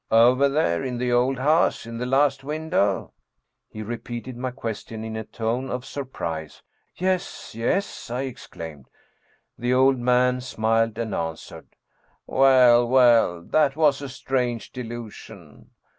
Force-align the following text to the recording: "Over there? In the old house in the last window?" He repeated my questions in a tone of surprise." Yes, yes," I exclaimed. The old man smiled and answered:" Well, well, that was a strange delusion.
"Over 0.29 0.49
there? 0.49 0.83
In 0.83 0.97
the 0.97 1.11
old 1.11 1.37
house 1.37 1.85
in 1.85 1.99
the 1.99 2.07
last 2.07 2.43
window?" 2.43 3.13
He 3.69 3.83
repeated 3.83 4.35
my 4.35 4.49
questions 4.49 5.05
in 5.05 5.15
a 5.15 5.23
tone 5.23 5.69
of 5.69 5.85
surprise." 5.85 6.63
Yes, 6.95 7.53
yes," 7.53 8.09
I 8.09 8.21
exclaimed. 8.21 8.87
The 9.59 9.75
old 9.75 9.99
man 9.99 10.41
smiled 10.41 10.97
and 10.97 11.13
answered:" 11.13 11.75
Well, 12.25 12.87
well, 12.87 13.43
that 13.43 13.75
was 13.75 14.01
a 14.01 14.09
strange 14.09 14.71
delusion. 14.71 15.69